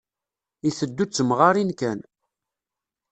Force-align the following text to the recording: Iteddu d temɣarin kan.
Iteddu 0.67 1.05
d 1.07 1.11
temɣarin 1.11 1.71
kan. 1.79 1.99